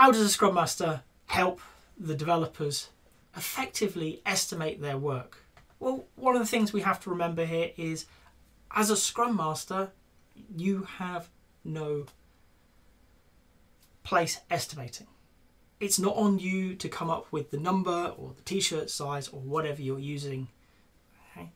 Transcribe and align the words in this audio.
how 0.00 0.10
does 0.10 0.22
a 0.22 0.30
Scrum 0.30 0.54
Master 0.54 1.02
help 1.26 1.60
the 1.98 2.14
developers 2.14 2.88
effectively 3.36 4.22
estimate 4.24 4.80
their 4.80 4.96
work? 4.96 5.44
Well, 5.78 6.06
one 6.16 6.34
of 6.34 6.40
the 6.40 6.48
things 6.48 6.72
we 6.72 6.80
have 6.80 7.00
to 7.00 7.10
remember 7.10 7.44
here 7.44 7.72
is 7.76 8.06
as 8.74 8.88
a 8.88 8.96
Scrum 8.96 9.36
Master, 9.36 9.90
you 10.56 10.84
have 10.84 11.28
no 11.64 12.06
place 14.02 14.40
estimating. 14.50 15.06
It's 15.80 15.98
not 15.98 16.16
on 16.16 16.38
you 16.38 16.76
to 16.76 16.88
come 16.88 17.10
up 17.10 17.30
with 17.30 17.50
the 17.50 17.58
number 17.58 18.14
or 18.16 18.32
the 18.34 18.42
t 18.42 18.58
shirt 18.58 18.88
size 18.88 19.28
or 19.28 19.40
whatever 19.40 19.82
you're 19.82 19.98
using. 19.98 20.48
Okay? 21.36 21.50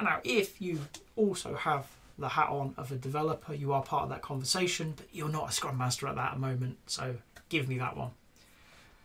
Now, 0.00 0.18
if 0.24 0.60
you 0.60 0.80
also 1.14 1.54
have 1.54 1.86
the 2.18 2.28
hat 2.28 2.48
on 2.48 2.74
of 2.76 2.92
a 2.92 2.96
developer, 2.96 3.54
you 3.54 3.72
are 3.72 3.82
part 3.82 4.04
of 4.04 4.08
that 4.10 4.22
conversation, 4.22 4.94
but 4.96 5.06
you're 5.12 5.28
not 5.28 5.48
a 5.48 5.52
Scrum 5.52 5.78
Master 5.78 6.06
at 6.06 6.16
that 6.16 6.38
moment, 6.38 6.78
so 6.86 7.16
give 7.48 7.68
me 7.68 7.78
that 7.78 7.96
one. 7.96 8.10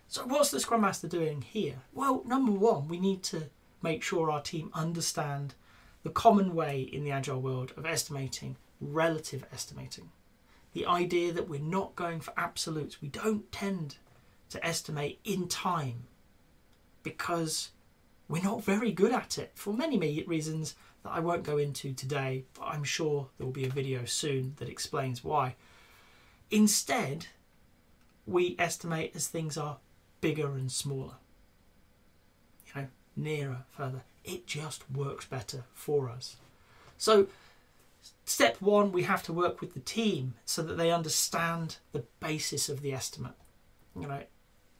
So, 0.08 0.26
what's 0.26 0.50
the 0.50 0.60
Scrum 0.60 0.80
Master 0.80 1.08
doing 1.08 1.42
here? 1.42 1.76
Well, 1.92 2.22
number 2.26 2.52
one, 2.52 2.88
we 2.88 2.98
need 2.98 3.22
to 3.24 3.50
make 3.82 4.02
sure 4.02 4.30
our 4.30 4.42
team 4.42 4.70
understand 4.74 5.54
the 6.02 6.10
common 6.10 6.54
way 6.54 6.80
in 6.80 7.04
the 7.04 7.10
Agile 7.10 7.40
world 7.40 7.72
of 7.76 7.86
estimating, 7.86 8.56
relative 8.80 9.44
estimating. 9.52 10.10
The 10.72 10.86
idea 10.86 11.32
that 11.32 11.48
we're 11.48 11.60
not 11.60 11.96
going 11.96 12.20
for 12.20 12.32
absolutes. 12.36 13.02
We 13.02 13.08
don't 13.08 13.50
tend 13.50 13.96
to 14.50 14.64
estimate 14.64 15.20
in 15.24 15.48
time 15.48 16.04
because 17.02 17.70
we're 18.30 18.40
not 18.40 18.62
very 18.62 18.92
good 18.92 19.12
at 19.12 19.38
it 19.38 19.50
for 19.56 19.74
many, 19.74 19.98
many 19.98 20.22
reasons 20.22 20.76
that 21.02 21.10
I 21.10 21.18
won't 21.18 21.42
go 21.42 21.58
into 21.58 21.92
today, 21.92 22.44
but 22.54 22.66
I'm 22.66 22.84
sure 22.84 23.26
there 23.36 23.44
will 23.44 23.52
be 23.52 23.66
a 23.66 23.70
video 23.70 24.04
soon 24.04 24.54
that 24.58 24.68
explains 24.68 25.24
why. 25.24 25.56
Instead, 26.48 27.26
we 28.28 28.54
estimate 28.56 29.16
as 29.16 29.26
things 29.26 29.56
are 29.56 29.78
bigger 30.20 30.52
and 30.52 30.70
smaller, 30.70 31.14
you 32.68 32.82
know, 32.82 32.88
nearer, 33.16 33.64
further. 33.70 34.02
It 34.24 34.46
just 34.46 34.88
works 34.92 35.24
better 35.24 35.64
for 35.74 36.08
us. 36.08 36.36
So, 36.98 37.26
step 38.24 38.60
one, 38.60 38.92
we 38.92 39.02
have 39.02 39.24
to 39.24 39.32
work 39.32 39.60
with 39.60 39.74
the 39.74 39.80
team 39.80 40.34
so 40.44 40.62
that 40.62 40.78
they 40.78 40.92
understand 40.92 41.78
the 41.90 42.04
basis 42.20 42.68
of 42.68 42.80
the 42.80 42.92
estimate. 42.92 43.34
You 43.96 44.06
know, 44.06 44.22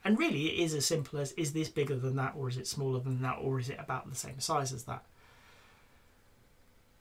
and 0.05 0.19
really 0.19 0.49
it 0.49 0.65
is 0.65 0.75
as 0.75 0.87
simple 0.87 1.19
as 1.19 1.33
is 1.33 1.53
this 1.53 1.69
bigger 1.69 1.97
than 1.97 2.17
that, 2.17 2.35
or 2.37 2.49
is 2.49 2.57
it 2.57 2.67
smaller 2.67 3.01
than 3.01 3.23
that, 3.23 3.39
or 3.41 3.59
is 3.59 3.69
it 3.69 3.79
about 3.79 4.09
the 4.09 4.17
same 4.17 4.41
size 4.41 4.73
as 4.73 4.85
that? 4.85 5.05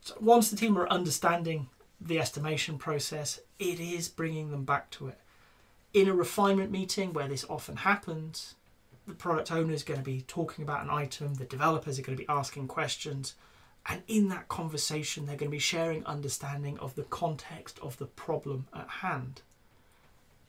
So 0.01 0.15
once 0.19 0.49
the 0.49 0.57
team 0.57 0.77
are 0.77 0.87
understanding 0.89 1.67
the 2.01 2.19
estimation 2.19 2.77
process, 2.77 3.39
it 3.59 3.79
is 3.79 4.07
bringing 4.07 4.51
them 4.51 4.63
back 4.63 4.89
to 4.91 5.07
it. 5.07 5.19
In 5.93 6.07
a 6.07 6.13
refinement 6.13 6.71
meeting 6.71 7.13
where 7.13 7.27
this 7.27 7.45
often 7.49 7.77
happens, 7.77 8.55
the 9.07 9.13
product 9.13 9.51
owner 9.51 9.73
is 9.73 9.83
going 9.83 9.99
to 9.99 10.05
be 10.05 10.21
talking 10.21 10.63
about 10.63 10.83
an 10.83 10.89
item, 10.89 11.35
the 11.35 11.45
developers 11.45 11.99
are 11.99 12.03
going 12.03 12.17
to 12.17 12.23
be 12.23 12.29
asking 12.29 12.67
questions, 12.67 13.35
and 13.87 14.03
in 14.07 14.29
that 14.29 14.47
conversation, 14.47 15.25
they're 15.25 15.35
going 15.35 15.49
to 15.49 15.55
be 15.55 15.59
sharing 15.59 16.05
understanding 16.05 16.77
of 16.79 16.95
the 16.95 17.03
context 17.03 17.79
of 17.79 17.97
the 17.97 18.05
problem 18.05 18.67
at 18.73 18.87
hand. 18.87 19.41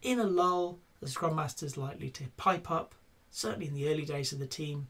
In 0.02 0.18
a 0.18 0.24
lull, 0.24 0.78
the 1.00 1.08
Scrum 1.08 1.36
Master 1.36 1.66
is 1.66 1.76
likely 1.76 2.10
to 2.10 2.24
pipe 2.36 2.70
up, 2.70 2.94
certainly 3.30 3.66
in 3.66 3.74
the 3.74 3.88
early 3.88 4.04
days 4.04 4.32
of 4.32 4.38
the 4.38 4.46
team. 4.46 4.88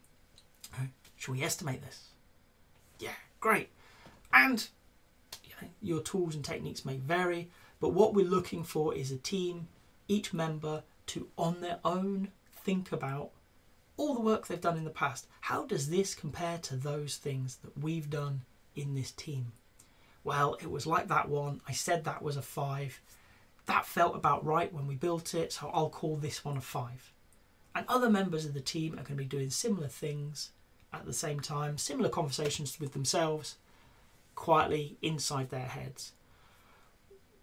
Should 1.17 1.33
we 1.33 1.43
estimate 1.43 1.83
this? 1.83 2.11
Yeah, 2.99 3.15
great. 3.41 3.71
And 4.33 4.67
you 5.45 5.53
know, 5.61 5.69
your 5.83 6.01
tools 6.01 6.35
and 6.35 6.45
techniques 6.45 6.85
may 6.85 6.97
vary, 6.97 7.51
but 7.81 7.91
what 7.91 8.15
we're 8.15 8.27
looking 8.27 8.63
for 8.63 8.95
is 8.95 9.11
a 9.11 9.17
team, 9.17 9.69
each 10.09 10.33
member 10.33 10.83
to 11.07 11.29
on 11.37 11.61
their 11.61 11.79
own 11.85 12.29
think 12.53 12.93
about 12.93 13.31
all 13.97 14.15
the 14.15 14.21
work 14.21 14.47
they've 14.47 14.61
done 14.61 14.79
in 14.79 14.85
the 14.85 14.91
past. 14.91 15.27
How 15.41 15.67
does 15.67 15.91
this 15.91 16.15
compare 16.15 16.59
to 16.59 16.77
those 16.77 17.17
things 17.17 17.57
that 17.57 17.77
we've 17.77 18.09
done 18.09 18.43
in 18.77 18.95
this 18.95 19.11
team? 19.11 19.53
Well, 20.25 20.57
it 20.61 20.71
was 20.71 20.87
like 20.87 21.09
that 21.09 21.29
one. 21.29 21.61
I 21.67 21.73
said 21.73 22.05
that 22.05 22.23
was 22.23 22.37
a 22.37 22.43
five. 22.43 23.01
That 23.71 23.87
felt 23.87 24.17
about 24.17 24.45
right 24.45 24.73
when 24.73 24.89
we 24.89 24.97
built 24.97 25.33
it, 25.33 25.53
so 25.53 25.71
I'll 25.73 25.91
call 25.91 26.17
this 26.17 26.45
one 26.45 26.57
a 26.57 26.61
five. 26.61 27.13
And 27.73 27.87
other 27.87 28.11
members 28.11 28.45
of 28.45 28.53
the 28.53 28.61
team 28.61 28.95
are 28.95 29.05
going 29.05 29.05
to 29.07 29.15
be 29.15 29.25
doing 29.25 29.49
similar 29.51 29.87
things 29.87 30.51
at 30.93 31.07
the 31.07 31.13
same 31.13 31.39
time, 31.39 31.79
similar 31.79 32.09
conversations 32.09 32.81
with 32.81 32.95
themselves, 32.95 33.59
quietly 34.35 34.97
inside 35.03 35.51
their 35.51 35.69
heads. 35.69 36.15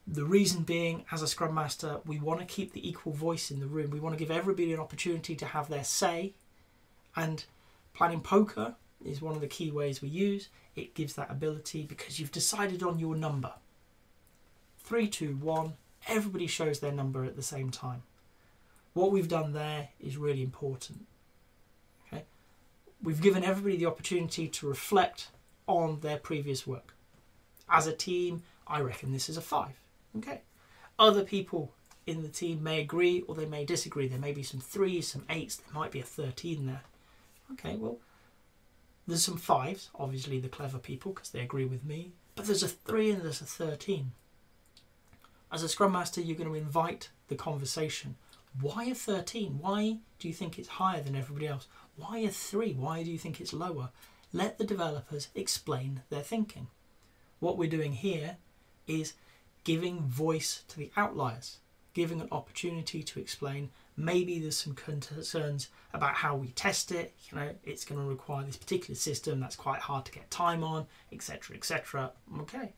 The 0.06 0.26
reason 0.26 0.64
being, 0.64 1.06
as 1.14 1.22
a 1.22 1.28
Scrum 1.28 1.54
Master, 1.54 2.02
we 2.06 2.20
want 2.20 2.42
to 2.42 2.46
keep 2.46 2.74
the 2.74 2.86
equal 2.86 3.14
voice 3.14 3.50
in 3.50 3.62
the 3.62 3.66
room. 3.66 3.90
We 3.90 4.02
want 4.02 4.14
to 4.18 4.20
give 4.20 4.30
everybody 4.30 4.74
an 4.74 4.82
opportunity 4.82 5.34
to 5.38 5.46
have 5.46 5.70
their 5.70 5.86
say. 5.86 6.34
And 7.16 7.46
planning 7.94 8.20
poker 8.20 8.76
is 9.02 9.22
one 9.22 9.36
of 9.36 9.40
the 9.40 9.48
key 9.48 9.72
ways 9.72 10.02
we 10.02 10.10
use. 10.10 10.50
It 10.76 10.94
gives 10.94 11.14
that 11.14 11.32
ability 11.32 11.84
because 11.84 12.20
you've 12.20 12.34
decided 12.34 12.84
on 12.84 13.00
your 13.00 13.16
number. 13.16 13.54
Three, 14.80 15.08
two, 15.08 15.38
one. 15.38 15.76
Everybody 16.08 16.48
shows 16.48 16.80
their 16.80 16.92
number 16.92 17.26
at 17.26 17.36
the 17.36 17.44
same 17.44 17.70
time. 17.70 18.04
What 18.94 19.12
we've 19.12 19.28
done 19.28 19.54
there 19.54 19.90
is 20.00 20.18
really 20.18 20.42
important. 20.42 21.06
Okay, 22.08 22.24
we've 23.04 23.22
given 23.22 23.44
everybody 23.44 23.78
the 23.78 23.86
opportunity 23.86 24.48
to 24.48 24.68
reflect 24.68 25.30
on 25.68 26.00
their 26.00 26.18
previous 26.18 26.66
work. 26.66 26.94
As 27.70 27.86
a 27.86 27.94
team, 27.94 28.44
I 28.66 28.80
reckon 28.82 29.12
this 29.12 29.30
is 29.30 29.38
a 29.38 29.42
five. 29.42 29.80
Okay. 30.18 30.42
Other 30.98 31.24
people 31.24 31.74
in 32.08 32.22
the 32.22 32.30
team 32.30 32.64
may 32.64 32.80
agree 32.80 33.24
or 33.28 33.36
they 33.36 33.46
may 33.46 33.66
disagree. 33.66 34.08
There 34.08 34.18
may 34.18 34.32
be 34.32 34.44
some 34.44 34.62
threes, 34.62 35.10
some 35.10 35.26
eights, 35.30 35.58
there 35.58 35.74
might 35.74 35.92
be 35.92 36.00
a 36.00 36.04
13 36.04 36.66
there. 36.66 36.82
Okay, 37.54 37.76
well, 37.76 37.98
there's 39.06 39.24
some 39.24 39.38
fives, 39.38 39.90
obviously 39.96 40.40
the 40.40 40.50
clever 40.50 40.80
people 40.80 41.14
because 41.14 41.30
they 41.30 41.42
agree 41.42 41.66
with 41.66 41.86
me, 41.86 42.12
but 42.36 42.46
there's 42.46 42.64
a 42.64 42.68
three 42.68 43.12
and 43.12 43.22
there's 43.22 43.42
a 43.42 43.46
13. 43.46 44.12
As 45.50 45.64
a 45.64 45.70
Scrum 45.70 45.94
Master, 45.94 46.20
you're 46.20 46.36
going 46.36 46.50
to 46.50 46.56
invite 46.56 47.10
the 47.30 47.36
conversation. 47.36 48.16
Why 48.60 48.86
a 48.86 48.96
13? 48.96 49.60
Why 49.60 50.00
do 50.20 50.28
you 50.28 50.34
think 50.34 50.60
it's 50.60 50.68
higher 50.68 51.02
than 51.02 51.16
everybody 51.16 51.48
else? 51.48 51.68
Why 51.96 52.18
a 52.20 52.30
3? 52.30 52.74
Why 52.74 53.02
do 53.04 53.10
you 53.10 53.18
think 53.18 53.40
it's 53.40 53.54
lower? 53.54 53.90
Let 54.34 54.58
the 54.58 54.66
developers 54.66 55.30
explain 55.36 56.02
their 56.10 56.22
thinking. 56.22 56.68
What 57.40 57.58
we're 57.58 57.70
doing 57.70 57.94
here 57.94 58.38
is 58.88 59.14
giving 59.64 60.02
voice 60.02 60.64
to 60.68 60.78
the 60.78 60.92
outliers, 60.98 61.60
giving 61.94 62.20
an 62.20 62.28
opportunity 62.30 63.02
to 63.04 63.20
explain. 63.20 63.70
Maybe 63.96 64.40
there's 64.40 64.58
some 64.58 64.76
concerns 64.76 65.70
about 65.94 66.16
how 66.16 66.36
we 66.36 66.50
test 66.50 66.92
it. 66.92 67.16
You 67.32 67.38
know, 67.38 67.50
it's 67.64 67.86
going 67.86 68.02
to 68.02 68.08
require 68.08 68.44
this 68.44 68.58
particular 68.58 68.96
system 68.96 69.40
that's 69.40 69.56
quite 69.56 69.80
hard 69.80 70.04
to 70.06 70.12
get 70.12 70.30
time 70.30 70.64
on, 70.64 70.88
etc., 71.14 71.56
etc. 71.56 72.12
Okay. 72.42 72.74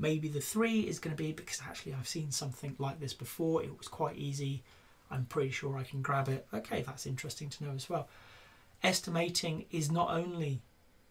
Maybe 0.00 0.28
the 0.28 0.40
three 0.40 0.80
is 0.80 0.98
going 0.98 1.14
to 1.14 1.22
be 1.22 1.32
because 1.32 1.60
actually 1.60 1.92
I've 1.92 2.08
seen 2.08 2.30
something 2.30 2.74
like 2.78 3.00
this 3.00 3.12
before. 3.12 3.62
It 3.62 3.76
was 3.76 3.86
quite 3.86 4.16
easy. 4.16 4.62
I'm 5.10 5.26
pretty 5.26 5.50
sure 5.50 5.76
I 5.76 5.82
can 5.82 6.00
grab 6.00 6.28
it. 6.30 6.46
Okay, 6.54 6.82
that's 6.82 7.06
interesting 7.06 7.50
to 7.50 7.64
know 7.64 7.72
as 7.72 7.90
well. 7.90 8.08
Estimating 8.82 9.66
is 9.70 9.90
not 9.90 10.10
only 10.10 10.62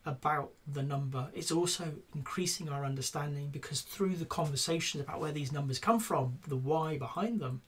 about 0.06 0.50
the 0.66 0.82
number, 0.82 1.28
it's 1.36 1.52
also 1.52 1.94
increasing 2.16 2.68
our 2.68 2.84
understanding 2.84 3.50
because 3.52 3.82
through 3.82 4.16
the 4.16 4.26
conversations 4.26 5.04
about 5.04 5.20
where 5.22 5.34
these 5.34 5.52
numbers 5.52 5.78
come 5.78 6.00
from, 6.00 6.40
the 6.48 6.56
why 6.56 6.98
behind 6.98 7.40
them, 7.40 7.62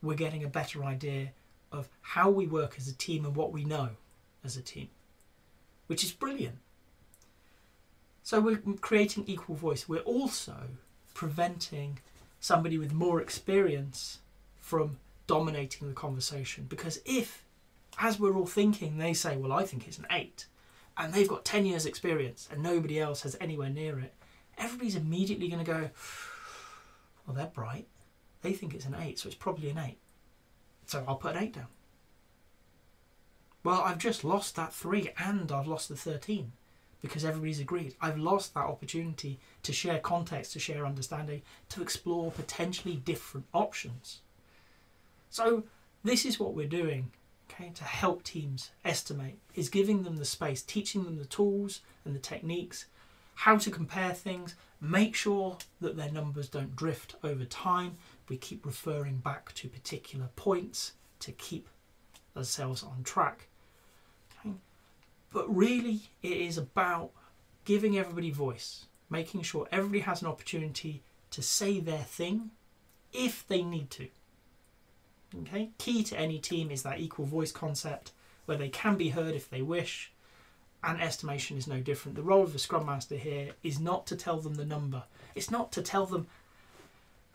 we're 0.00 0.14
getting 0.14 0.44
a 0.44 0.48
better 0.48 0.84
idea 0.84 1.32
of 1.72 1.88
how 2.02 2.30
we 2.30 2.46
work 2.46 2.74
as 2.78 2.86
a 2.86 2.94
team 2.94 3.24
and 3.24 3.34
what 3.34 3.52
we 3.52 3.64
know 3.64 3.90
as 4.44 4.56
a 4.56 4.62
team, 4.62 4.88
which 5.88 6.04
is 6.04 6.12
brilliant. 6.12 6.58
So 8.30 8.40
we're 8.40 8.62
creating 8.80 9.24
equal 9.26 9.56
voice. 9.56 9.88
We're 9.88 10.02
also 10.02 10.54
preventing 11.14 11.98
somebody 12.38 12.78
with 12.78 12.92
more 12.92 13.20
experience 13.20 14.20
from 14.60 14.98
dominating 15.26 15.88
the 15.88 15.94
conversation. 15.94 16.66
Because 16.68 17.00
if 17.04 17.42
as 17.98 18.20
we're 18.20 18.36
all 18.36 18.46
thinking 18.46 18.98
they 18.98 19.12
say 19.12 19.36
well 19.36 19.52
i 19.52 19.64
think 19.64 19.88
it's 19.88 19.98
an 19.98 20.06
8 20.12 20.46
and 20.96 21.12
they've 21.12 21.26
got 21.26 21.44
10 21.44 21.66
years 21.66 21.86
experience 21.86 22.48
and 22.52 22.62
nobody 22.62 23.00
else 23.00 23.22
has 23.22 23.36
anywhere 23.40 23.68
near 23.68 23.98
it 23.98 24.14
everybody's 24.56 24.94
immediately 24.94 25.48
going 25.48 25.64
to 25.64 25.70
go 25.70 25.90
well 27.26 27.34
they're 27.34 27.46
bright. 27.46 27.88
They 28.42 28.52
think 28.52 28.74
it's 28.74 28.86
an 28.86 28.94
8 28.94 29.18
so 29.18 29.26
it's 29.26 29.34
probably 29.34 29.70
an 29.70 29.78
8 29.78 29.98
so 30.86 31.04
i'll 31.08 31.16
put 31.16 31.34
an 31.34 31.42
8 31.42 31.54
down. 31.54 31.66
Well 33.64 33.80
i've 33.80 33.98
just 33.98 34.22
lost 34.22 34.54
that 34.54 34.72
3 34.72 35.10
and 35.18 35.50
i've 35.50 35.66
lost 35.66 35.88
the 35.88 35.96
13 35.96 36.52
because 37.00 37.24
everybody's 37.24 37.60
agreed. 37.60 37.94
I've 38.00 38.18
lost 38.18 38.54
that 38.54 38.64
opportunity 38.64 39.38
to 39.62 39.72
share 39.72 39.98
context 39.98 40.52
to 40.52 40.58
share 40.58 40.86
understanding 40.86 41.42
to 41.70 41.82
explore 41.82 42.30
potentially 42.30 42.96
different 42.96 43.46
options. 43.52 44.20
So 45.30 45.64
this 46.04 46.24
is 46.24 46.38
what 46.38 46.54
we're 46.54 46.66
doing 46.66 47.12
okay 47.52 47.70
to 47.74 47.84
help 47.84 48.22
teams 48.22 48.70
estimate 48.84 49.38
is 49.54 49.68
giving 49.68 50.04
them 50.04 50.16
the 50.16 50.24
space 50.24 50.62
teaching 50.62 51.02
them 51.02 51.18
the 51.18 51.24
tools 51.24 51.80
and 52.04 52.14
the 52.14 52.20
techniques 52.20 52.86
how 53.34 53.56
to 53.56 53.70
compare 53.70 54.12
things 54.12 54.54
make 54.80 55.14
sure 55.14 55.58
that 55.80 55.96
their 55.96 56.10
numbers 56.10 56.48
don't 56.48 56.74
drift 56.74 57.16
over 57.22 57.44
time. 57.44 57.96
We 58.28 58.36
keep 58.36 58.64
referring 58.64 59.18
back 59.18 59.52
to 59.54 59.68
particular 59.68 60.30
points 60.36 60.92
to 61.20 61.32
keep 61.32 61.68
ourselves 62.36 62.82
on 62.82 63.02
track. 63.02 63.48
But 65.32 65.54
really, 65.54 66.02
it 66.22 66.32
is 66.32 66.58
about 66.58 67.10
giving 67.64 67.96
everybody 67.96 68.30
voice, 68.30 68.86
making 69.08 69.42
sure 69.42 69.68
everybody 69.70 70.00
has 70.00 70.22
an 70.22 70.28
opportunity 70.28 71.02
to 71.30 71.42
say 71.42 71.78
their 71.78 71.98
thing 72.02 72.50
if 73.12 73.46
they 73.46 73.62
need 73.62 73.90
to. 73.90 74.08
Okay, 75.42 75.70
key 75.78 76.02
to 76.04 76.18
any 76.18 76.38
team 76.38 76.70
is 76.70 76.82
that 76.82 76.98
equal 76.98 77.24
voice 77.24 77.52
concept 77.52 78.12
where 78.46 78.58
they 78.58 78.68
can 78.68 78.96
be 78.96 79.10
heard 79.10 79.34
if 79.34 79.48
they 79.48 79.62
wish, 79.62 80.10
and 80.82 81.00
estimation 81.00 81.56
is 81.56 81.68
no 81.68 81.80
different. 81.80 82.16
The 82.16 82.22
role 82.22 82.42
of 82.42 82.52
the 82.52 82.58
Scrum 82.58 82.86
Master 82.86 83.16
here 83.16 83.52
is 83.62 83.78
not 83.78 84.06
to 84.08 84.16
tell 84.16 84.40
them 84.40 84.54
the 84.54 84.64
number, 84.64 85.04
it's 85.36 85.50
not 85.50 85.70
to 85.72 85.82
tell 85.82 86.06
them 86.06 86.26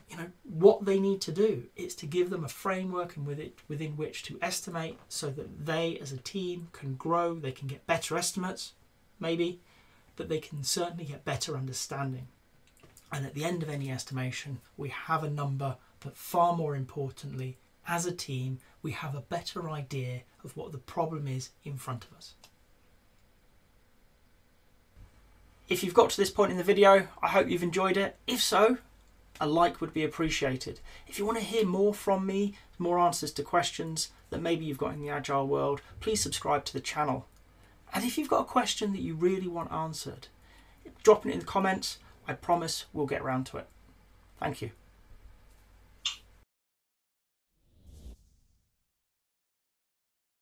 you 0.09 0.17
know 0.17 0.27
what 0.43 0.85
they 0.85 0.99
need 0.99 1.21
to 1.21 1.31
do 1.31 1.63
is 1.75 1.95
to 1.95 2.05
give 2.05 2.29
them 2.29 2.43
a 2.43 2.49
framework 2.49 3.15
and 3.15 3.25
with 3.25 3.39
it 3.39 3.57
within 3.67 3.97
which 3.97 4.23
to 4.23 4.37
estimate 4.41 4.97
so 5.09 5.29
that 5.29 5.65
they 5.65 5.97
as 5.99 6.11
a 6.11 6.17
team 6.17 6.67
can 6.71 6.95
grow 6.95 7.33
they 7.35 7.51
can 7.51 7.67
get 7.67 7.87
better 7.87 8.15
estimates 8.15 8.73
maybe 9.19 9.59
but 10.15 10.29
they 10.29 10.39
can 10.39 10.63
certainly 10.63 11.05
get 11.05 11.25
better 11.25 11.57
understanding. 11.57 12.27
And 13.11 13.25
at 13.25 13.33
the 13.33 13.45
end 13.45 13.63
of 13.63 13.69
any 13.69 13.91
estimation 13.91 14.59
we 14.77 14.89
have 14.89 15.23
a 15.23 15.29
number 15.29 15.77
but 15.99 16.17
far 16.17 16.55
more 16.55 16.75
importantly 16.75 17.57
as 17.87 18.05
a 18.05 18.11
team 18.11 18.59
we 18.81 18.91
have 18.91 19.15
a 19.15 19.21
better 19.21 19.69
idea 19.69 20.21
of 20.43 20.55
what 20.57 20.71
the 20.71 20.77
problem 20.77 21.27
is 21.27 21.49
in 21.63 21.77
front 21.77 22.05
of 22.05 22.15
us. 22.15 22.33
If 25.67 25.83
you've 25.83 25.93
got 25.93 26.11
to 26.11 26.17
this 26.17 26.29
point 26.29 26.51
in 26.51 26.57
the 26.57 26.63
video 26.63 27.07
i 27.21 27.29
hope 27.29 27.49
you've 27.49 27.63
enjoyed 27.63 27.97
it. 27.97 28.17
If 28.27 28.41
so 28.41 28.77
a 29.39 29.47
like 29.47 29.81
would 29.81 29.93
be 29.93 30.03
appreciated. 30.03 30.79
If 31.07 31.19
you 31.19 31.25
want 31.25 31.37
to 31.37 31.43
hear 31.43 31.65
more 31.65 31.93
from 31.93 32.25
me, 32.25 32.55
more 32.77 32.99
answers 32.99 33.31
to 33.33 33.43
questions 33.43 34.09
that 34.29 34.41
maybe 34.41 34.65
you've 34.65 34.77
got 34.77 34.93
in 34.93 35.01
the 35.01 35.09
Agile 35.09 35.47
world, 35.47 35.81
please 35.99 36.21
subscribe 36.21 36.65
to 36.65 36.73
the 36.73 36.79
channel. 36.79 37.27
And 37.93 38.03
if 38.03 38.17
you've 38.17 38.29
got 38.29 38.41
a 38.41 38.45
question 38.45 38.91
that 38.93 39.01
you 39.01 39.15
really 39.15 39.47
want 39.47 39.71
answered, 39.71 40.27
drop 41.03 41.25
it 41.25 41.31
in 41.31 41.39
the 41.39 41.45
comments. 41.45 41.99
I 42.27 42.33
promise 42.33 42.85
we'll 42.93 43.05
get 43.05 43.21
around 43.21 43.45
to 43.47 43.57
it. 43.57 43.67
Thank 44.39 44.61
you. 44.61 44.71